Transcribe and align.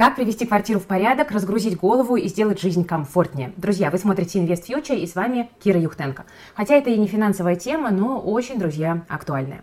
Как 0.00 0.16
привести 0.16 0.46
квартиру 0.46 0.80
в 0.80 0.86
порядок, 0.86 1.30
разгрузить 1.30 1.76
голову 1.76 2.16
и 2.16 2.26
сделать 2.26 2.58
жизнь 2.58 2.86
комфортнее? 2.86 3.52
Друзья, 3.58 3.90
вы 3.90 3.98
смотрите 3.98 4.38
Invest 4.38 4.66
Future 4.66 4.96
и 4.96 5.06
с 5.06 5.14
вами 5.14 5.50
Кира 5.62 5.78
Юхтенко. 5.78 6.24
Хотя 6.54 6.76
это 6.76 6.88
и 6.88 6.96
не 6.96 7.06
финансовая 7.06 7.54
тема, 7.54 7.90
но 7.90 8.18
очень, 8.18 8.58
друзья, 8.58 9.04
актуальная. 9.10 9.62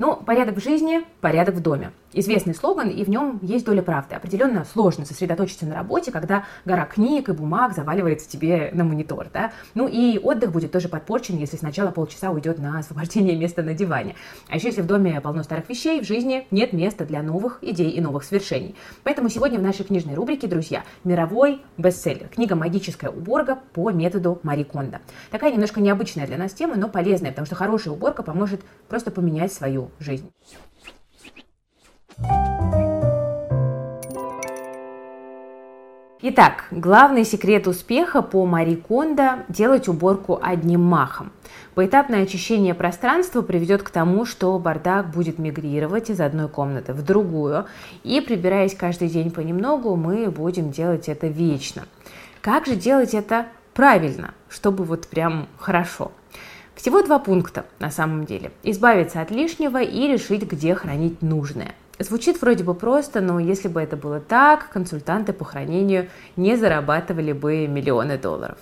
Ну, 0.00 0.16
порядок 0.16 0.56
в 0.56 0.60
жизни, 0.60 1.02
порядок 1.20 1.54
в 1.54 1.62
доме. 1.62 1.92
Известный 2.18 2.54
слоган, 2.54 2.88
и 2.88 3.04
в 3.04 3.10
нем 3.10 3.38
есть 3.42 3.66
доля 3.66 3.82
правды. 3.82 4.14
Определенно 4.14 4.64
сложно 4.64 5.04
сосредоточиться 5.04 5.66
на 5.66 5.74
работе, 5.74 6.10
когда 6.10 6.46
гора 6.64 6.86
книг 6.86 7.28
и 7.28 7.32
бумаг 7.32 7.74
заваливается 7.74 8.26
тебе 8.26 8.70
на 8.72 8.84
монитор. 8.84 9.28
Да? 9.34 9.52
Ну 9.74 9.86
и 9.86 10.18
отдых 10.18 10.50
будет 10.50 10.72
тоже 10.72 10.88
подпорчен, 10.88 11.36
если 11.36 11.58
сначала 11.58 11.90
полчаса 11.90 12.30
уйдет 12.30 12.58
на 12.58 12.78
освобождение 12.78 13.36
места 13.36 13.62
на 13.62 13.74
диване. 13.74 14.16
А 14.48 14.56
еще 14.56 14.68
если 14.68 14.80
в 14.80 14.86
доме 14.86 15.20
полно 15.20 15.42
старых 15.42 15.68
вещей, 15.68 16.00
в 16.00 16.06
жизни 16.06 16.46
нет 16.50 16.72
места 16.72 17.04
для 17.04 17.22
новых 17.22 17.58
идей 17.60 17.90
и 17.90 18.00
новых 18.00 18.24
свершений. 18.24 18.76
Поэтому 19.04 19.28
сегодня 19.28 19.58
в 19.58 19.62
нашей 19.62 19.84
книжной 19.84 20.14
рубрике, 20.14 20.46
друзья, 20.46 20.84
мировой 21.04 21.60
бестселлер. 21.76 22.28
Книга 22.28 22.56
«Магическая 22.56 23.10
уборка» 23.10 23.58
по 23.74 23.90
методу 23.90 24.40
Мари 24.42 24.62
Кондо. 24.62 25.00
Такая 25.30 25.52
немножко 25.52 25.82
необычная 25.82 26.26
для 26.26 26.38
нас 26.38 26.54
тема, 26.54 26.76
но 26.76 26.88
полезная, 26.88 27.32
потому 27.32 27.44
что 27.44 27.56
хорошая 27.56 27.92
уборка 27.92 28.22
поможет 28.22 28.62
просто 28.88 29.10
поменять 29.10 29.52
свою 29.52 29.90
жизнь. 29.98 30.30
Итак, 36.28 36.64
главный 36.72 37.24
секрет 37.24 37.68
успеха 37.68 38.20
по 38.20 38.46
Мари 38.46 38.74
Кондо– 38.74 39.44
делать 39.48 39.86
уборку 39.86 40.40
одним 40.42 40.82
махом. 40.82 41.30
Поэтапное 41.76 42.24
очищение 42.24 42.74
пространства 42.74 43.42
приведет 43.42 43.84
к 43.84 43.90
тому, 43.90 44.24
что 44.24 44.58
бардак 44.58 45.12
будет 45.12 45.38
мигрировать 45.38 46.10
из 46.10 46.20
одной 46.20 46.48
комнаты 46.48 46.94
в 46.94 47.04
другую, 47.04 47.66
и 48.02 48.20
прибираясь 48.20 48.74
каждый 48.74 49.08
день 49.08 49.30
понемногу, 49.30 49.94
мы 49.94 50.28
будем 50.28 50.72
делать 50.72 51.08
это 51.08 51.28
вечно. 51.28 51.84
Как 52.40 52.66
же 52.66 52.74
делать 52.74 53.14
это 53.14 53.46
правильно, 53.72 54.34
чтобы 54.48 54.82
вот 54.82 55.06
прям 55.06 55.46
хорошо? 55.56 56.10
Всего 56.74 57.02
два 57.02 57.20
пункта 57.20 57.66
на 57.78 57.92
самом 57.92 58.26
деле. 58.26 58.50
Избавиться 58.64 59.20
от 59.20 59.30
лишнего 59.30 59.80
и 59.80 60.08
решить, 60.08 60.42
где 60.42 60.74
хранить 60.74 61.22
нужное. 61.22 61.76
Звучит 61.98 62.42
вроде 62.42 62.62
бы 62.62 62.74
просто, 62.74 63.20
но 63.20 63.40
если 63.40 63.68
бы 63.68 63.80
это 63.80 63.96
было 63.96 64.20
так, 64.20 64.68
консультанты 64.70 65.32
по 65.32 65.44
хранению 65.44 66.08
не 66.36 66.56
зарабатывали 66.56 67.32
бы 67.32 67.66
миллионы 67.66 68.18
долларов. 68.18 68.58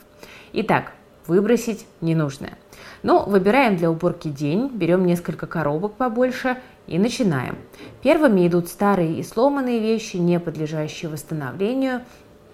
Итак, 0.53 0.93
выбросить 1.27 1.87
ненужное. 2.01 2.57
Ну, 3.03 3.25
выбираем 3.25 3.77
для 3.77 3.91
уборки 3.91 4.29
день, 4.29 4.69
берем 4.69 5.05
несколько 5.05 5.47
коробок 5.47 5.95
побольше 5.95 6.59
и 6.87 6.99
начинаем. 6.99 7.57
Первыми 8.03 8.47
идут 8.47 8.69
старые 8.69 9.19
и 9.19 9.23
сломанные 9.25 9.81
вещи, 9.81 10.17
не 10.17 10.39
подлежащие 10.39 11.11
восстановлению. 11.11 12.03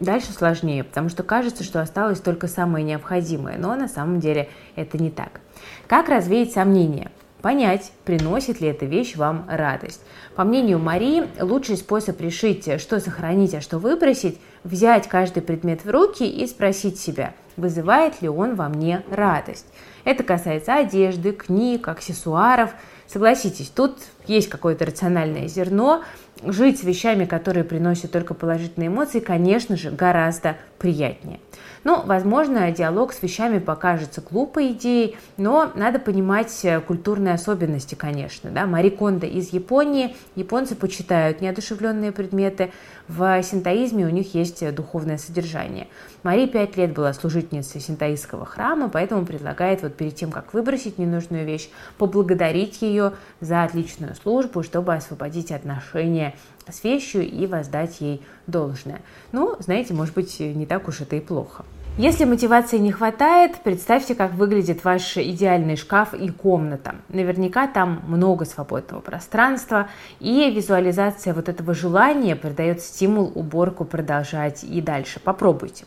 Дальше 0.00 0.32
сложнее, 0.32 0.82
потому 0.82 1.10
что 1.10 1.22
кажется, 1.22 1.62
что 1.62 1.82
осталось 1.82 2.20
только 2.20 2.48
самое 2.48 2.82
необходимое, 2.82 3.58
но 3.58 3.76
на 3.76 3.86
самом 3.86 4.18
деле 4.18 4.48
это 4.76 4.96
не 4.96 5.10
так. 5.10 5.40
Как 5.86 6.08
развеять 6.08 6.52
сомнения? 6.52 7.10
Понять, 7.42 7.92
приносит 8.04 8.60
ли 8.60 8.68
эта 8.68 8.84
вещь 8.84 9.16
вам 9.16 9.46
радость. 9.48 10.02
По 10.36 10.44
мнению 10.44 10.78
Марии, 10.78 11.24
лучший 11.40 11.76
способ 11.76 12.20
решить, 12.20 12.80
что 12.80 13.00
сохранить, 13.00 13.54
а 13.54 13.62
что 13.62 13.78
выбросить, 13.78 14.38
взять 14.62 15.08
каждый 15.08 15.42
предмет 15.42 15.84
в 15.84 15.90
руки 15.90 16.24
и 16.24 16.46
спросить 16.46 16.98
себя, 16.98 17.32
вызывает 17.56 18.20
ли 18.20 18.28
он 18.28 18.56
во 18.56 18.68
мне 18.68 19.02
радость. 19.10 19.66
Это 20.04 20.22
касается 20.22 20.74
одежды, 20.74 21.32
книг, 21.32 21.88
аксессуаров. 21.88 22.72
Согласитесь, 23.06 23.68
тут 23.68 23.98
есть 24.26 24.48
какое-то 24.48 24.84
рациональное 24.84 25.48
зерно. 25.48 26.02
Жить 26.42 26.80
с 26.80 26.84
вещами, 26.84 27.24
которые 27.24 27.64
приносят 27.64 28.12
только 28.12 28.34
положительные 28.34 28.88
эмоции, 28.88 29.20
конечно 29.20 29.76
же, 29.76 29.90
гораздо 29.90 30.56
приятнее. 30.78 31.40
Ну, 31.82 32.02
возможно, 32.04 32.70
диалог 32.70 33.14
с 33.14 33.22
вещами 33.22 33.58
покажется 33.58 34.20
глупой 34.20 34.72
идеей, 34.72 35.16
но 35.38 35.72
надо 35.74 35.98
понимать 35.98 36.54
э, 36.62 36.78
культурные 36.80 37.32
особенности, 37.32 37.94
конечно. 37.94 38.50
Да? 38.50 38.66
Мари 38.66 38.90
Кондо 38.90 39.26
из 39.26 39.54
Японии. 39.54 40.14
Японцы 40.34 40.76
почитают 40.76 41.40
неодушевленные 41.40 42.12
предметы. 42.12 42.70
В 43.08 43.42
синтоизме 43.42 44.04
у 44.04 44.10
них 44.10 44.34
есть 44.34 44.62
э, 44.62 44.72
духовное 44.72 45.16
содержание. 45.16 45.88
Мари 46.22 46.46
пять 46.46 46.76
лет 46.76 46.92
была 46.92 47.14
служительницей 47.14 47.80
синтоистского 47.80 48.44
храма, 48.44 48.90
поэтому 48.90 49.24
предлагает 49.24 49.80
вот 49.82 49.94
перед 49.94 50.14
тем, 50.14 50.30
как 50.30 50.52
выбросить 50.52 50.98
ненужную 50.98 51.46
вещь, 51.46 51.70
поблагодарить 51.96 52.82
ее 52.82 53.14
за 53.40 53.64
отличную 53.64 54.14
службу, 54.16 54.62
чтобы 54.62 54.94
освободить 54.94 55.50
отношения 55.50 56.34
с 56.68 56.84
вещью 56.84 57.26
и 57.26 57.46
воздать 57.46 58.00
ей 58.00 58.22
должное. 58.46 59.00
Ну, 59.32 59.56
знаете, 59.60 59.94
может 59.94 60.14
быть, 60.14 60.38
не 60.40 60.66
так 60.66 60.86
уж 60.86 61.00
это 61.00 61.16
и 61.16 61.20
плохо. 61.20 61.64
Если 61.98 62.24
мотивации 62.24 62.78
не 62.78 62.92
хватает, 62.92 63.56
представьте, 63.62 64.14
как 64.14 64.32
выглядит 64.32 64.84
ваш 64.84 65.18
идеальный 65.18 65.76
шкаф 65.76 66.14
и 66.14 66.30
комната. 66.30 66.94
Наверняка 67.10 67.66
там 67.66 68.02
много 68.06 68.46
свободного 68.46 69.00
пространства, 69.00 69.88
и 70.18 70.50
визуализация 70.50 71.34
вот 71.34 71.48
этого 71.50 71.74
желания 71.74 72.36
придает 72.36 72.80
стимул 72.80 73.30
уборку 73.34 73.84
продолжать 73.84 74.64
и 74.64 74.80
дальше. 74.80 75.20
Попробуйте. 75.20 75.84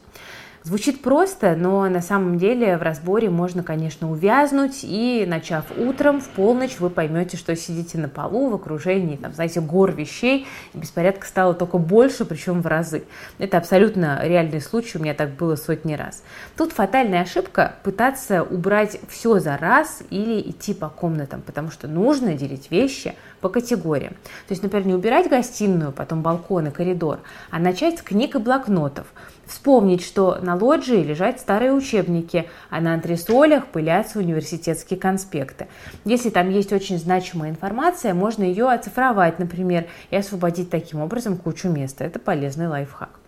Звучит 0.65 1.01
просто, 1.01 1.57
но 1.57 1.89
на 1.89 2.01
самом 2.01 2.37
деле 2.37 2.77
в 2.77 2.81
разборе 2.81 3.29
можно, 3.29 3.63
конечно, 3.63 4.09
увязнуть, 4.09 4.79
и 4.83 5.25
начав 5.27 5.65
утром, 5.77 6.21
в 6.21 6.29
полночь 6.29 6.79
вы 6.79 6.89
поймете, 6.89 7.35
что 7.35 7.53
сидите 7.57 7.97
на 7.97 8.07
полу 8.07 8.49
в 8.49 8.55
окружении, 8.55 9.17
там, 9.17 9.33
знаете, 9.33 9.59
гор 9.59 9.91
вещей, 9.91 10.47
и 10.73 10.77
беспорядка 10.77 11.27
стало 11.27 11.53
только 11.53 11.77
больше, 11.79 12.23
причем 12.23 12.61
в 12.61 12.67
разы. 12.67 13.03
Это 13.39 13.57
абсолютно 13.57 14.21
реальный 14.23 14.61
случай, 14.61 14.97
у 14.97 15.01
меня 15.01 15.13
так 15.13 15.31
было 15.31 15.57
сотни 15.57 15.95
раз. 15.95 16.23
Тут 16.55 16.71
фатальная 16.71 17.23
ошибка 17.23 17.75
пытаться 17.83 18.41
убрать 18.41 19.01
все 19.09 19.39
за 19.39 19.57
раз 19.57 20.01
или 20.11 20.39
идти 20.49 20.73
по 20.73 20.87
комнатам, 20.87 21.41
потому 21.41 21.71
что 21.71 21.89
нужно 21.89 22.35
делить 22.35 22.71
вещи 22.71 23.15
по 23.43 23.49
категориям. 23.49 24.13
То 24.47 24.51
есть, 24.51 24.63
например, 24.63 24.87
не 24.87 24.93
убирать 24.93 25.29
гостиную, 25.29 25.91
потом 25.91 26.21
балкон 26.21 26.67
и 26.67 26.71
коридор, 26.71 27.19
а 27.51 27.59
начать 27.59 27.99
с 27.99 28.01
книг 28.01 28.35
и 28.35 28.39
блокнотов. 28.39 29.05
Вспомнить, 29.45 30.01
что 30.01 30.39
на 30.41 30.55
лоджии 30.55 31.03
лежат 31.03 31.41
старые 31.41 31.73
учебники, 31.73 32.47
а 32.69 32.79
на 32.79 32.93
антресолях 32.93 33.67
пылятся 33.67 34.19
университетские 34.19 34.97
конспекты. 34.97 35.67
Если 36.05 36.29
там 36.29 36.49
есть 36.49 36.71
очень 36.71 36.97
значимая 36.97 37.49
информация, 37.49 38.13
можно 38.13 38.43
ее 38.43 38.69
оцифровать, 38.69 39.39
например, 39.39 39.87
и 40.09 40.15
освободить 40.15 40.69
таким 40.69 41.01
образом 41.01 41.35
кучу 41.35 41.67
места. 41.67 42.05
Это 42.05 42.19
полезный 42.19 42.69
лайфхак. 42.69 43.19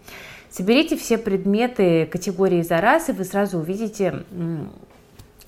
Соберите 0.50 0.96
все 0.96 1.18
предметы 1.18 2.06
категории 2.06 2.62
за 2.62 2.80
раз, 2.80 3.10
и 3.10 3.12
вы 3.12 3.26
сразу 3.26 3.58
увидите, 3.58 4.24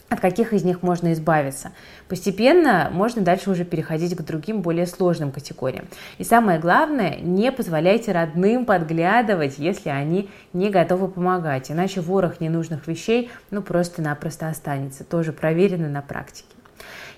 от 0.10 0.20
каких 0.20 0.54
из 0.54 0.64
них 0.64 0.84
можно 0.84 1.14
избавиться. 1.14 1.72
Постепенно 2.08 2.90
можно 2.92 3.22
дальше 3.22 3.52
уже 3.52 3.66
переходить 3.66 4.16
к 4.16 4.22
другим, 4.22 4.62
более 4.62 4.88
сложным 4.88 5.32
категориям. 5.32 5.86
И 6.18 6.24
самое 6.24 6.60
главное, 6.60 7.18
не 7.18 7.52
позволяйте 7.52 8.12
родным 8.14 8.66
подглядывать, 8.66 9.56
если 9.58 9.90
они 9.90 10.30
не 10.54 10.70
готовы 10.70 11.10
помогать, 11.10 11.72
иначе 11.72 12.02
ворох 12.02 12.40
ненужных 12.40 12.88
вещей 12.88 13.30
ну 13.52 13.62
просто-напросто 13.62 14.48
останется. 14.48 15.04
Тоже 15.04 15.34
проверено 15.34 15.90
на 15.90 16.02
практике. 16.02 16.57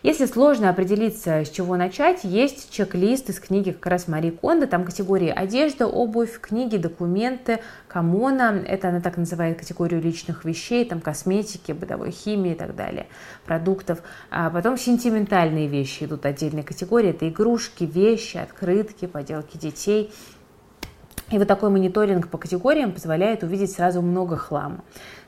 Если 0.01 0.27
сложно 0.27 0.69
определиться, 0.69 1.43
с 1.43 1.49
чего 1.49 1.75
начать, 1.75 2.23
есть 2.23 2.71
чек-лист 2.71 3.29
из 3.29 3.37
книги 3.41 3.71
как 3.71 3.87
раз 3.87 4.07
Мари 4.07 4.29
Кондо, 4.29 4.65
там 4.65 4.85
категории 4.85 5.27
одежда, 5.27 5.87
обувь, 5.87 6.39
книги, 6.39 6.77
документы, 6.77 7.59
коммуна, 7.89 8.63
это 8.65 8.89
она 8.89 9.01
так 9.01 9.17
называет 9.17 9.59
категорию 9.59 10.01
личных 10.01 10.45
вещей, 10.45 10.85
там 10.85 11.01
косметики, 11.01 11.73
бытовой 11.73 12.11
химии 12.11 12.53
и 12.53 12.55
так 12.55 12.77
далее, 12.77 13.07
продуктов. 13.45 14.01
А 14.29 14.49
потом 14.49 14.77
сентиментальные 14.77 15.67
вещи 15.67 16.05
идут 16.05 16.25
отдельной 16.25 16.63
категории, 16.63 17.09
это 17.09 17.27
игрушки, 17.27 17.83
вещи, 17.83 18.37
открытки, 18.37 19.05
поделки 19.05 19.57
детей. 19.57 20.13
И 21.31 21.37
вот 21.37 21.47
такой 21.47 21.69
мониторинг 21.69 22.27
по 22.27 22.37
категориям 22.37 22.91
позволяет 22.91 23.43
увидеть 23.43 23.71
сразу 23.71 24.01
много 24.01 24.35
хлама 24.35 24.81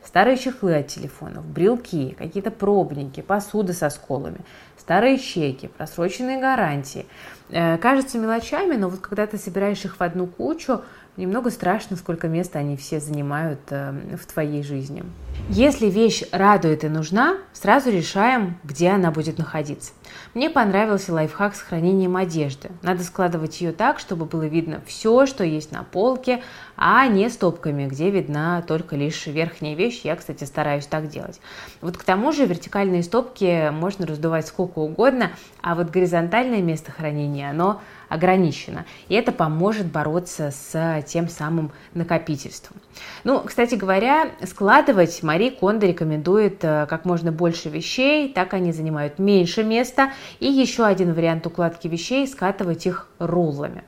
старые 0.05 0.37
чехлы 0.37 0.75
от 0.75 0.87
телефонов, 0.87 1.45
брелки, 1.45 2.15
какие-то 2.17 2.51
пробники, 2.51 3.21
посуда 3.21 3.73
со 3.73 3.89
сколами, 3.89 4.39
старые 4.77 5.17
чеки, 5.17 5.67
просроченные 5.67 6.39
гарантии. 6.39 7.05
Э, 7.49 7.77
кажется 7.77 8.17
мелочами, 8.17 8.75
но 8.75 8.89
вот 8.89 8.99
когда 8.99 9.27
ты 9.27 9.37
собираешь 9.37 9.85
их 9.85 9.97
в 9.97 10.01
одну 10.01 10.27
кучу, 10.27 10.81
немного 11.17 11.49
страшно, 11.49 11.97
сколько 11.97 12.27
места 12.27 12.59
они 12.59 12.77
все 12.77 12.99
занимают 12.99 13.59
э, 13.69 13.93
в 14.17 14.25
твоей 14.25 14.63
жизни. 14.63 15.03
Если 15.49 15.87
вещь 15.87 16.23
радует 16.31 16.83
и 16.83 16.89
нужна, 16.89 17.37
сразу 17.53 17.89
решаем, 17.89 18.57
где 18.63 18.89
она 18.89 19.11
будет 19.11 19.37
находиться. 19.37 19.91
Мне 20.33 20.49
понравился 20.49 21.13
лайфхак 21.13 21.55
с 21.55 21.61
хранением 21.61 22.15
одежды. 22.15 22.71
Надо 22.81 23.03
складывать 23.03 23.59
ее 23.59 23.71
так, 23.71 23.99
чтобы 23.99 24.25
было 24.25 24.43
видно 24.43 24.81
все, 24.85 25.25
что 25.25 25.43
есть 25.43 25.71
на 25.71 25.83
полке, 25.83 26.41
а 26.77 27.07
не 27.07 27.29
стопками, 27.29 27.87
где 27.87 28.09
видна 28.09 28.61
только 28.61 28.95
лишь 28.95 29.25
верхняя 29.27 29.75
вещь. 29.75 30.01
Я, 30.03 30.15
кстати, 30.15 30.43
стараюсь 30.43 30.85
так 30.85 31.09
делать. 31.09 31.39
Вот 31.81 31.97
к 31.97 32.03
тому 32.03 32.31
же 32.31 32.45
вертикальные 32.45 33.03
стопки 33.03 33.69
можно 33.71 34.05
раздувать 34.05 34.47
сколько 34.47 34.79
угодно, 34.79 35.31
а 35.61 35.75
вот 35.75 35.89
горизонтальное 35.89 36.61
место 36.61 36.91
хранения, 36.91 37.49
оно 37.49 37.81
ограничена. 38.11 38.85
И 39.07 39.15
это 39.15 39.31
поможет 39.31 39.87
бороться 39.87 40.51
с 40.51 41.03
тем 41.07 41.29
самым 41.29 41.71
накопительством. 41.93 42.77
Ну, 43.23 43.39
кстати 43.39 43.75
говоря, 43.75 44.31
складывать 44.43 45.23
Мари 45.23 45.49
Кондо 45.49 45.87
рекомендует 45.87 46.61
э, 46.63 46.87
как 46.89 47.05
можно 47.05 47.31
больше 47.31 47.69
вещей, 47.69 48.31
так 48.33 48.53
они 48.53 48.73
занимают 48.73 49.17
меньше 49.17 49.63
места. 49.63 50.11
И 50.41 50.47
еще 50.47 50.85
один 50.85 51.13
вариант 51.13 51.47
укладки 51.47 51.87
вещей– 51.87 52.27
скатывать 52.27 52.85
их 52.85 53.07
руллами. 53.17 53.83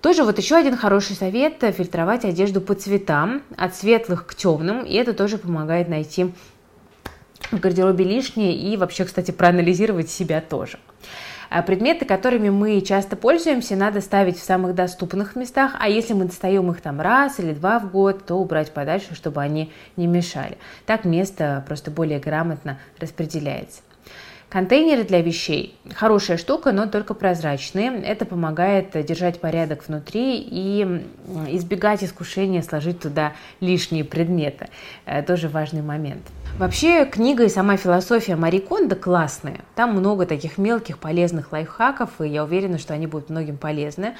Тоже 0.00 0.22
вот 0.22 0.38
еще 0.38 0.54
один 0.54 0.76
хороший 0.76 1.16
совет– 1.16 1.54
фильтровать 1.76 2.24
одежду 2.24 2.60
по 2.60 2.74
цветам, 2.74 3.42
от 3.56 3.74
светлых 3.74 4.24
к 4.24 4.36
темным, 4.36 4.84
и 4.84 4.94
это 4.94 5.14
тоже 5.14 5.36
помогает 5.36 5.88
найти 5.88 6.32
в 7.50 7.58
гардеробе 7.58 8.04
лишнее 8.04 8.56
и 8.56 8.76
вообще, 8.76 9.04
кстати, 9.04 9.32
проанализировать 9.32 10.10
себя 10.10 10.40
тоже. 10.40 10.78
А 11.54 11.60
предметы, 11.60 12.06
которыми 12.06 12.48
мы 12.48 12.80
часто 12.80 13.14
пользуемся, 13.14 13.76
надо 13.76 14.00
ставить 14.00 14.38
в 14.38 14.42
самых 14.42 14.74
доступных 14.74 15.36
местах, 15.36 15.72
а 15.78 15.86
если 15.86 16.14
мы 16.14 16.24
достаем 16.24 16.70
их 16.70 16.80
там 16.80 16.98
раз 16.98 17.38
или 17.40 17.52
два 17.52 17.78
в 17.78 17.92
год, 17.92 18.24
то 18.24 18.36
убрать 18.36 18.72
подальше, 18.72 19.14
чтобы 19.14 19.42
они 19.42 19.70
не 19.96 20.06
мешали. 20.06 20.56
Так 20.86 21.04
место 21.04 21.62
просто 21.66 21.90
более 21.90 22.20
грамотно 22.20 22.78
распределяется. 22.98 23.82
Контейнеры 24.52 25.04
для 25.04 25.22
вещей– 25.22 25.74
хорошая 25.94 26.36
штука, 26.36 26.72
но 26.72 26.86
только 26.86 27.14
прозрачные. 27.14 28.02
Это 28.02 28.26
помогает 28.26 28.90
держать 29.06 29.40
порядок 29.40 29.88
внутри 29.88 30.46
и 30.46 30.82
избегать 31.48 32.04
искушения 32.04 32.60
сложить 32.60 33.00
туда 33.00 33.32
лишние 33.60 34.04
предметы. 34.04 34.68
Э, 35.06 35.22
тоже 35.22 35.48
важный 35.48 35.80
момент. 35.80 36.20
Вообще, 36.58 37.06
книга 37.06 37.44
и 37.44 37.48
сама 37.48 37.78
философия 37.78 38.36
Мари 38.36 38.58
Кондо 38.58 38.94
классная. 38.94 39.60
Там 39.74 39.92
много 39.96 40.26
таких 40.26 40.58
мелких 40.58 40.98
полезных 40.98 41.50
лайфхаков, 41.50 42.20
и 42.20 42.28
я 42.28 42.44
уверена, 42.44 42.76
что 42.76 42.92
они 42.92 43.06
будут 43.06 43.30
многим 43.30 43.56
полезны. 43.56 44.16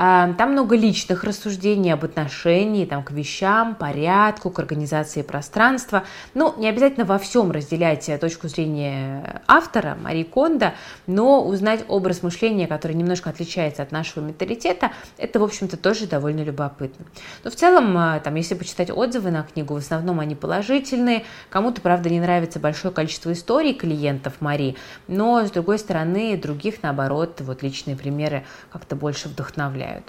А, 0.00 0.32
там 0.34 0.52
много 0.52 0.76
личных 0.76 1.24
рассуждений 1.24 1.92
об 1.92 2.04
отношении 2.04 2.84
там, 2.84 3.02
к 3.02 3.10
вещам, 3.10 3.74
порядку, 3.74 4.48
к 4.48 4.60
организации 4.60 5.22
пространства. 5.22 6.04
Ну, 6.34 6.54
не 6.56 6.68
обязательно 6.68 7.04
во 7.04 7.18
всем 7.18 7.50
разделять 7.50 8.08
точку 8.20 8.46
зрения 8.46 9.42
автора 9.48 9.98
Мари 10.00 10.22
Кондо, 10.22 10.74
но 11.08 11.44
узнать 11.44 11.84
образ 11.88 12.22
мышления, 12.22 12.68
который 12.68 12.92
немножко 12.92 13.30
отличается 13.30 13.82
от 13.82 13.90
нашего 13.90 14.24
менталитета, 14.24 14.92
это, 15.16 15.40
в 15.40 15.42
общем-то, 15.42 15.76
тоже 15.76 16.06
довольно 16.06 16.44
любопытно. 16.44 17.04
Но 17.42 17.50
в 17.50 17.56
целом, 17.56 17.98
а, 17.98 18.20
там, 18.20 18.36
если 18.36 18.54
почитать 18.54 18.92
отзывы 18.92 19.32
на 19.32 19.42
книгу, 19.42 19.74
в 19.74 19.78
основном 19.78 20.20
они 20.20 20.36
положительные. 20.36 21.24
Кому-то, 21.50 21.80
правда, 21.80 22.08
не 22.08 22.20
нравится 22.20 22.60
большое 22.60 22.94
количество 22.94 23.32
историй 23.32 23.74
клиентов 23.74 24.34
Мари, 24.38 24.76
но, 25.08 25.44
с 25.44 25.50
другой 25.50 25.80
стороны, 25.80 26.36
других, 26.36 26.84
наоборот, 26.84 27.40
вот 27.40 27.64
личные 27.64 27.96
примеры 27.96 28.44
как-то 28.70 28.94
больше 28.94 29.28
вдохновляют 29.28 29.87
впечатляют. 29.88 30.04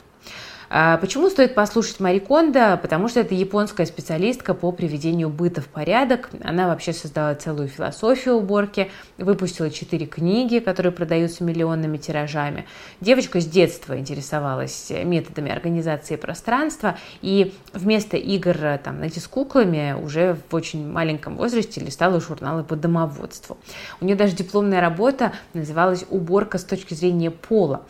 А 0.71 0.97
почему 0.97 1.31
стоит 1.31 1.55
послушать 1.55 1.99
Мари 1.99 2.19
Кондо? 2.19 2.77
Потому 2.79 3.07
что 3.07 3.21
это 3.21 3.33
японская 3.33 3.87
специалистка 3.87 4.53
по 4.53 4.71
приведению 4.71 5.29
быта 5.29 5.61
в 5.61 5.67
порядок. 5.67 6.29
Она 6.43 6.67
вообще 6.67 6.93
создала 6.93 7.33
целую 7.33 7.69
философию 7.69 8.35
уборки, 8.35 8.91
выпустила 9.17 9.71
четыре 9.71 10.05
книги, 10.05 10.59
которые 10.59 10.91
продаются 10.91 11.43
миллионными 11.43 11.97
тиражами. 11.97 12.67
Девочка 13.01 13.41
с 13.41 13.47
детства 13.47 13.97
интересовалась 13.97 14.91
методами 15.03 15.51
организации 15.51 16.17
пространства, 16.17 16.99
и 17.23 17.55
вместо 17.73 18.15
игр 18.17 18.55
там, 18.83 18.97
знаете, 18.97 19.21
с 19.21 19.27
куклами 19.27 19.95
уже 19.99 20.37
в 20.49 20.53
очень 20.53 20.87
маленьком 20.87 21.35
возрасте 21.35 21.81
листала 21.81 22.21
журналы 22.21 22.63
по 22.63 22.75
домоводству. 22.75 23.57
У 24.01 24.05
нее 24.05 24.15
даже 24.15 24.35
дипломная 24.35 24.81
работа 24.81 25.33
называлась 25.55 26.05
«Уборка 26.11 26.59
с 26.59 26.63
точки 26.63 26.93
зрения 26.93 27.31
пола». 27.31 27.81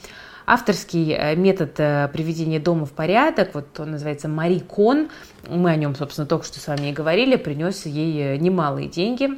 Авторский 0.52 1.14
э, 1.14 1.36
метод 1.36 1.80
э, 1.80 2.10
приведения 2.12 2.60
дома 2.60 2.88
в 2.88 2.92
порядок, 2.92 3.52
вот 3.54 3.80
он 3.80 3.92
называется 3.92 4.28
Мари 4.28 4.58
Кон, 4.58 5.10
мы 5.48 5.70
о 5.70 5.76
нем, 5.76 5.94
собственно, 5.94 6.26
только 6.26 6.44
что 6.44 6.60
с 6.60 6.66
вами 6.66 6.88
и 6.88 6.92
говорили, 6.92 7.36
принес 7.36 7.86
ей 7.86 8.34
э, 8.34 8.38
немалые 8.38 8.88
деньги 8.88 9.30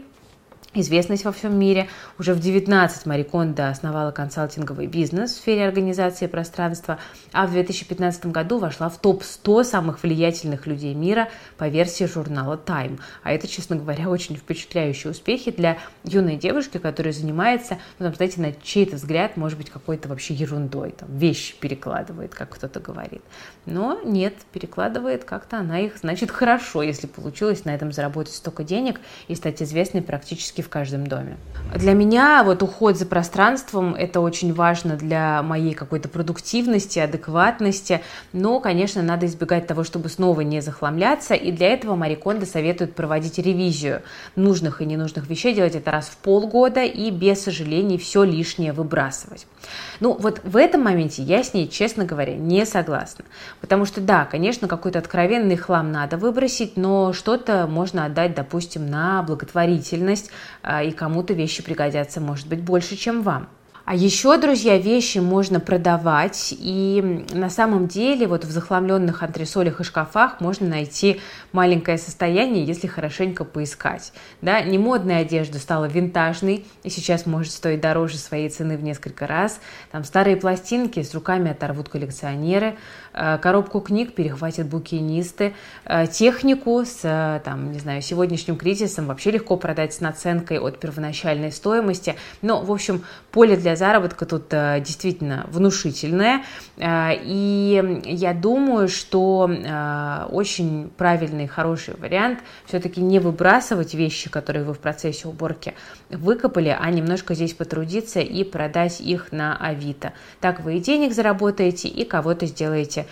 известность 0.74 1.26
во 1.26 1.32
всем 1.32 1.58
мире. 1.58 1.90
Уже 2.18 2.34
в 2.34 2.40
19 2.40 3.06
Мари 3.06 3.24
Кондо 3.24 3.68
основала 3.68 4.12
консалтинговый 4.12 4.88
бизнес 4.88 5.32
в 5.32 5.38
сфере 5.38 5.68
организации 5.68 6.28
пространства, 6.28 6.98
а 7.34 7.46
в 7.46 7.52
2015 7.52 8.28
году 8.28 8.58
вошла 8.58 8.90
в 8.90 8.98
топ-100 8.98 9.64
самых 9.66 10.04
влиятельных 10.04 10.68
людей 10.68 10.94
мира 10.94 11.30
по 11.58 11.68
версии 11.68 12.06
журнала 12.06 12.60
Time. 12.64 13.00
А 13.24 13.32
это, 13.32 13.48
честно 13.48 13.76
говоря, 13.76 14.10
очень 14.10 14.38
впечатляющие 14.38 15.12
успехи 15.12 15.52
для 15.52 15.78
юной 16.04 16.38
девушки, 16.38 16.78
которая 16.78 17.14
занимается, 17.14 17.78
ну, 18.00 18.06
там, 18.06 18.16
знаете, 18.16 18.40
на 18.42 18.54
чей-то 18.54 18.96
взгляд, 18.96 19.36
может 19.36 19.58
быть, 19.58 19.70
какой-то 19.70 20.08
вообще 20.08 20.34
ерундой, 20.34 20.92
там, 20.92 21.10
вещи 21.18 21.56
перекладывает, 21.60 22.34
как 22.34 22.52
кто-то 22.52 22.80
говорит. 22.80 23.22
Но 23.66 24.00
нет, 24.04 24.36
перекладывает 24.54 25.26
как-то 25.26 25.58
она 25.58 25.80
их, 25.80 25.98
значит, 25.98 26.32
хорошо, 26.32 26.82
если 26.82 27.08
получилось 27.08 27.66
на 27.66 27.76
этом 27.76 27.92
заработать 27.92 28.34
столько 28.34 28.64
денег 28.64 29.02
и 29.28 29.36
стать 29.36 29.62
известной 29.62 30.02
практически 30.02 30.51
в 30.60 30.68
каждом 30.68 31.08
доме. 31.08 31.38
Для 31.74 31.94
меня 31.94 32.44
вот 32.44 32.64
уход 32.64 32.98
за 32.98 33.06
пространством– 33.06 33.96
это 33.98 34.20
очень 34.20 34.54
важно 34.54 34.98
для 34.98 35.42
моей 35.42 35.74
какой-то 35.74 36.10
продуктивности, 36.10 37.00
адекватности, 37.00 38.02
но, 38.34 38.60
конечно, 38.60 39.02
надо 39.02 39.26
избегать 39.26 39.68
того, 39.68 39.86
чтобы 39.86 40.10
снова 40.10 40.42
не 40.42 40.60
захламляться, 40.60 41.34
и 41.34 41.50
для 41.50 41.70
этого 41.70 41.96
Мари 41.96 42.16
Кондо 42.16 42.46
советует 42.46 42.94
проводить 42.94 43.38
ревизию 43.38 44.02
нужных 44.36 44.82
и 44.82 44.86
ненужных 44.86 45.30
вещей, 45.30 45.54
делать 45.54 45.76
это 45.76 45.92
раз 45.92 46.08
в 46.08 46.18
полгода 46.18 46.84
и 46.84 47.10
без 47.10 47.42
сожалений 47.42 47.98
все 47.98 48.24
лишнее 48.24 48.74
выбрасывать. 48.74 49.48
Ну, 50.02 50.18
вот 50.20 50.42
в 50.44 50.58
этом 50.58 50.82
моменте 50.82 51.22
я 51.24 51.44
с 51.44 51.54
ней, 51.54 51.70
честно 51.70 52.04
говоря, 52.04 52.36
не 52.36 52.66
согласна. 52.66 53.24
Потому 53.62 53.86
что, 53.86 54.02
да, 54.02 54.26
конечно, 54.26 54.68
какой-то 54.68 55.00
откровенный 55.00 55.56
хлам 55.56 55.92
надо 55.92 56.18
выбросить, 56.18 56.76
но 56.76 57.14
что-то 57.14 57.68
можно 57.68 58.06
отдать, 58.06 58.36
допустим, 58.36 58.90
на 58.90 59.22
благотворительность, 59.24 60.32
и 60.84 60.92
кому-то 60.92 61.34
вещи 61.34 61.64
пригодятся, 61.64 62.22
может 62.22 62.48
быть, 62.48 62.62
больше, 62.62 62.96
чем 62.96 63.22
вам. 63.22 63.48
А 63.84 63.96
еще, 63.96 64.38
друзья, 64.38 64.78
вещи 64.78 65.18
можно 65.18 65.60
продавать, 65.60 66.54
и 66.58 67.26
на 67.32 67.50
самом 67.50 67.88
деле 67.88 68.28
вот 68.28 68.46
в 68.46 68.52
захламленных 68.52 69.24
антресолях 69.24 69.82
и 69.82 69.84
шкафах 69.84 70.40
можно 70.40 70.68
найти 70.68 71.20
маленькое 71.52 71.98
состояние, 71.98 72.64
если 72.64 72.86
хорошенько 72.86 73.44
поискать. 73.44 74.14
Да, 74.40 74.62
немодная 74.62 75.22
одежда 75.22 75.58
стала 75.58 75.86
винтажной, 75.86 76.66
и 76.84 76.90
сейчас 76.90 77.26
может 77.26 77.52
стоить 77.54 77.82
дороже 77.82 78.18
своей 78.18 78.50
цены 78.50 78.78
в 78.78 78.84
несколько 78.84 79.26
раз. 79.26 79.60
Там 79.92 80.04
старые 80.04 80.38
пластинки 80.38 81.02
с 81.02 81.14
руками 81.16 81.50
оторвут 81.50 81.90
коллекционеры, 81.90 82.78
коробку 83.14 83.82
книг 83.82 84.16
перехватят 84.16 84.68
букинисты, 84.68 85.54
э, 85.86 86.08
технику 86.08 86.84
с, 86.86 87.02
э, 87.04 87.42
там, 87.44 87.72
не 87.72 87.80
знаю, 87.80 88.02
сегодняшним 88.02 88.58
кризисом 88.58 89.08
вообще 89.08 89.32
легко 89.32 89.58
продать 89.58 89.94
с 89.94 90.02
наценкой 90.02 90.60
от 90.60 90.80
первоначальной 90.80 91.52
стоимости. 91.52 92.16
Но, 92.42 92.62
в 92.62 92.72
общем, 92.72 93.04
поле 93.32 93.56
для 93.56 93.76
заработка 93.76 94.26
тут 94.26 94.50
действительно 94.50 95.46
внушительное. 95.50 96.44
И 96.78 98.02
я 98.06 98.34
думаю, 98.34 98.88
что 98.88 99.50
очень 100.30 100.92
правильный, 100.98 101.48
хороший 101.48 101.96
вариант 101.96 102.40
все-таки 102.66 103.02
не 103.02 103.20
выбрасывать 103.20 103.94
вещи, 103.94 104.30
которые 104.30 104.66
вы 104.66 104.74
в 104.74 104.80
процессе 104.80 105.28
уборки 105.28 105.74
выкопали, 106.10 106.76
а 106.78 106.90
немножко 106.90 107.34
здесь 107.34 107.54
потрудиться 107.54 108.20
и 108.20 108.44
продать 108.44 109.02
их 109.02 109.32
на 109.32 109.56
Авито. 109.58 110.14
Так 110.40 110.62
вы 110.62 110.78
и 110.78 110.80
денег 110.80 111.14
заработаете, 111.14 111.88
и 111.88 112.04
кого-то 112.04 112.46
сделаете 112.46 113.01
сделаете 113.02 113.08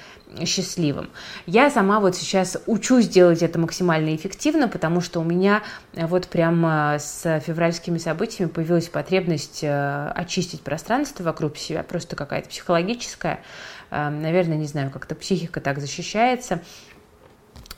счастливым. 0.45 1.09
Я 1.47 1.69
сама 1.69 1.99
вот 1.99 2.15
сейчас 2.15 2.57
учусь 2.67 3.07
делать 3.07 3.41
это 3.41 3.57
максимально 3.57 4.15
эффективно, 4.15 4.67
потому 4.67 5.01
что 5.01 5.19
у 5.19 5.23
меня 5.23 5.63
э, 5.93 6.05
вот 6.05 6.27
прямо 6.27 6.97
с 6.99 7.39
февральскими 7.39 7.97
событиями 7.97 8.49
появилась 8.49 8.89
потребность 8.89 9.63
э, 9.63 10.11
очистить 10.15 10.61
пространство 10.61 11.23
вокруг 11.23 11.57
себя, 11.57 11.83
просто 11.83 12.15
какая-то 12.15 12.49
психологическая, 12.49 13.39
э, 13.89 14.09
наверное, 14.09 14.57
не 14.57 14.67
знаю, 14.67 14.91
как-то 14.91 15.15
психика 15.15 15.61
так 15.61 15.79
защищается, 15.79 16.61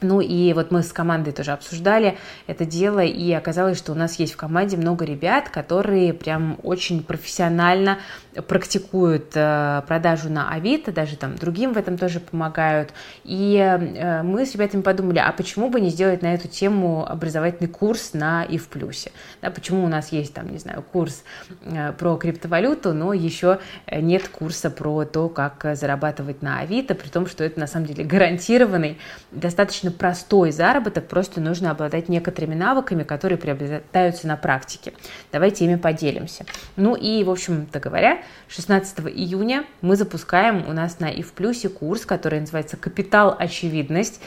ну 0.01 0.20
и 0.22 0.53
вот 0.53 0.72
мы 0.72 0.84
с 0.84 0.91
командой 0.91 1.31
тоже 1.31 1.51
обсуждали 1.51 2.17
это 2.48 2.65
дело, 2.65 3.00
и 3.00 3.31
оказалось, 3.31 3.77
что 3.77 3.91
у 3.91 3.96
нас 3.96 4.15
есть 4.20 4.34
в 4.34 4.38
команде 4.38 4.77
много 4.77 5.05
ребят, 5.05 5.50
которые 5.50 6.13
прям 6.13 6.58
очень 6.63 7.03
профессионально 7.03 8.00
практикуют 8.48 9.31
э, 9.36 9.81
продажу 9.88 10.29
на 10.29 10.50
Авито, 10.50 10.91
даже 10.91 11.17
там 11.17 11.36
другим 11.36 11.74
в 11.74 11.77
этом 11.77 11.98
тоже 11.98 12.20
помогают. 12.20 12.93
И 13.24 13.58
э, 13.58 14.24
мы 14.24 14.46
с 14.46 14.53
ребятами 14.53 14.81
подумали, 14.81 15.20
а 15.20 15.31
почему 15.34 15.70
бы 15.70 15.81
не 15.81 15.89
сделать 15.89 16.22
на 16.22 16.34
эту 16.34 16.48
тему 16.48 17.05
образовательный 17.05 17.70
курс 17.70 18.13
на 18.13 18.43
и 18.43 18.58
в 18.58 18.67
плюсе? 18.70 19.12
Да, 19.41 19.51
почему 19.51 19.84
у 19.84 19.88
нас 19.88 20.12
есть 20.12 20.34
там, 20.34 20.50
не 20.50 20.60
знаю, 20.60 20.84
курс 20.91 21.24
э, 21.63 21.91
про 21.93 22.15
криптовалюту, 22.15 22.93
но 22.93 23.13
еще 23.13 23.60
нет 23.91 24.29
курса 24.29 24.70
про 24.70 25.03
то, 25.03 25.27
как 25.27 25.65
зарабатывать 25.74 26.41
на 26.41 26.60
Авито, 26.60 26.96
при 26.96 27.10
том, 27.10 27.27
что 27.27 27.43
это 27.43 27.60
на 27.60 27.67
самом 27.67 27.88
деле 27.88 28.03
гарантированный, 28.05 28.98
достаточно 29.31 29.90
достаточно 29.91 30.12
простой 30.12 30.51
заработок, 30.51 31.07
просто 31.07 31.41
нужно 31.41 31.71
обладать 31.71 32.10
некоторыми 32.10 32.55
навыками, 32.55 33.03
которые 33.03 33.38
приобретаются 33.38 34.27
на 34.27 34.38
практике. 34.38 34.93
Давайте 35.31 35.65
ими 35.65 35.75
поделимся. 35.75 36.45
Ну 36.75 36.95
и, 36.95 37.24
в 37.24 37.29
общем-то 37.29 37.79
говоря, 37.79 38.21
16 38.48 39.00
июня 39.01 39.63
мы 39.81 39.95
запускаем 39.95 40.67
у 40.67 40.74
нас 40.74 41.00
на 41.00 41.10
и 41.10 41.21
в 41.21 41.33
плюсе 41.33 41.69
курс, 41.69 42.05
который 42.05 42.39
называется 42.39 42.77
«Капитал. 42.77 43.36
Очевидность» 43.38 44.21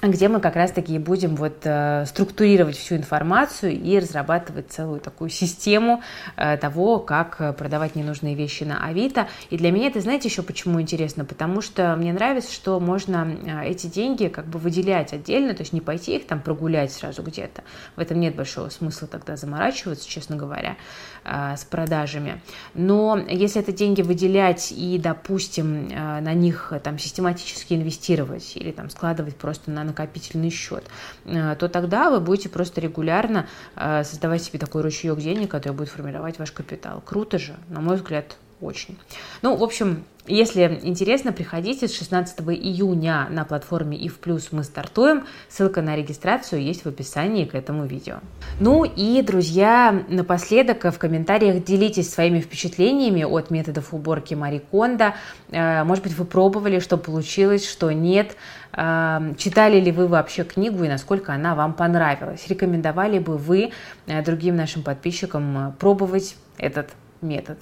где 0.00 0.28
мы 0.28 0.40
как 0.40 0.54
раз-таки 0.54 0.98
будем 0.98 1.34
вот 1.34 1.58
э, 1.64 2.04
структурировать 2.06 2.76
всю 2.76 2.96
информацию 2.96 3.72
и 3.72 3.98
разрабатывать 3.98 4.70
целую 4.70 5.00
такую 5.00 5.28
систему 5.30 6.02
э, 6.36 6.56
того, 6.56 7.00
как 7.00 7.56
продавать 7.56 7.96
ненужные 7.96 8.34
вещи 8.36 8.62
на 8.62 8.84
Авито. 8.84 9.26
И 9.50 9.56
для 9.56 9.72
меня 9.72 9.88
это, 9.88 10.00
знаете, 10.00 10.28
еще 10.28 10.42
почему 10.42 10.80
интересно? 10.80 11.24
Потому 11.24 11.60
что 11.60 11.96
мне 11.96 12.12
нравится, 12.12 12.52
что 12.52 12.78
можно 12.78 13.26
э, 13.26 13.68
эти 13.68 13.88
деньги 13.88 14.28
как 14.28 14.46
бы 14.46 14.60
выделять 14.60 15.12
отдельно, 15.12 15.54
то 15.54 15.62
есть 15.62 15.72
не 15.72 15.80
пойти 15.80 16.16
их 16.16 16.26
там 16.26 16.40
прогулять 16.40 16.92
сразу 16.92 17.22
где-то. 17.22 17.64
В 17.96 18.00
этом 18.00 18.20
нет 18.20 18.36
большого 18.36 18.68
смысла 18.68 19.08
тогда 19.08 19.36
заморачиваться, 19.36 20.08
честно 20.08 20.36
говоря, 20.36 20.76
э, 21.24 21.56
с 21.56 21.64
продажами. 21.64 22.40
Но 22.74 23.18
если 23.28 23.60
это 23.60 23.72
деньги 23.72 24.02
выделять 24.02 24.70
и, 24.70 24.96
допустим, 24.98 25.88
э, 25.88 26.20
на 26.20 26.34
них 26.34 26.72
там 26.84 27.00
систематически 27.00 27.74
инвестировать 27.74 28.52
или 28.54 28.70
там 28.70 28.90
складывать 28.90 29.34
просто 29.34 29.72
на 29.72 29.87
накопительный 29.88 30.50
счет, 30.50 30.84
э, 31.24 31.56
то 31.58 31.68
тогда 31.68 32.10
вы 32.10 32.20
будете 32.20 32.48
просто 32.48 32.80
регулярно 32.80 33.46
э, 33.76 34.04
создавать 34.04 34.42
себе 34.42 34.58
такой 34.58 34.82
ручеек 34.82 35.18
денег, 35.18 35.50
который 35.50 35.72
будет 35.72 35.88
формировать 35.88 36.38
ваш 36.38 36.52
капитал. 36.52 37.02
Круто 37.04 37.38
же, 37.38 37.56
на 37.68 37.80
мой 37.80 37.96
взгляд, 37.96 38.36
очень. 38.60 38.96
Ну, 39.42 39.56
в 39.56 39.62
общем, 39.62 40.04
если 40.28 40.80
интересно, 40.82 41.32
приходите 41.32 41.88
с 41.88 41.96
16 41.96 42.40
июня 42.40 43.26
на 43.30 43.44
платформе 43.44 43.96
и 43.96 44.08
в 44.08 44.18
плюс 44.18 44.48
мы 44.52 44.62
стартуем. 44.62 45.24
Ссылка 45.48 45.80
на 45.80 45.96
регистрацию 45.96 46.62
есть 46.62 46.84
в 46.84 46.88
описании 46.88 47.46
к 47.46 47.54
этому 47.54 47.86
видео. 47.86 48.16
Ну 48.60 48.84
и, 48.84 49.22
друзья, 49.22 50.04
напоследок 50.08 50.84
в 50.84 50.98
комментариях 50.98 51.64
делитесь 51.64 52.12
своими 52.12 52.40
впечатлениями 52.40 53.22
от 53.22 53.50
методов 53.50 53.94
уборки 53.94 54.34
Мари 54.34 54.62
Кондо. 54.70 55.14
Э, 55.50 55.84
может 55.84 56.04
быть, 56.04 56.16
вы 56.16 56.26
пробовали, 56.26 56.78
что 56.78 56.98
получилось, 56.98 57.68
что 57.68 57.90
нет. 57.90 58.36
Э, 58.74 59.32
читали 59.38 59.80
ли 59.80 59.92
вы 59.92 60.08
вообще 60.08 60.44
книгу 60.44 60.84
и 60.84 60.88
насколько 60.88 61.32
она 61.32 61.54
вам 61.54 61.72
понравилась? 61.72 62.46
Рекомендовали 62.48 63.18
бы 63.18 63.38
вы 63.38 63.72
э, 64.06 64.22
другим 64.22 64.56
нашим 64.56 64.82
подписчикам 64.82 65.74
пробовать 65.78 66.36
этот 66.58 66.90
метод? 67.22 67.58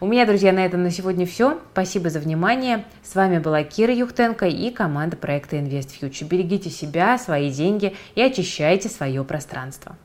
У 0.00 0.06
меня, 0.06 0.26
друзья, 0.26 0.52
на 0.52 0.64
этом 0.64 0.82
на 0.82 0.90
сегодня 0.90 1.26
все. 1.26 1.60
Спасибо 1.72 2.10
за 2.10 2.20
внимание. 2.20 2.84
С 3.02 3.14
вами 3.14 3.38
была 3.38 3.62
Кира 3.62 3.94
Юхтенко 3.94 4.46
и 4.46 4.70
команда 4.70 5.16
проекта 5.16 5.56
Invest 5.56 6.00
Future. 6.00 6.26
Берегите 6.26 6.70
себя, 6.70 7.18
свои 7.18 7.50
деньги 7.50 7.94
и 8.14 8.22
очищайте 8.22 8.88
свое 8.88 9.24
пространство. 9.24 9.96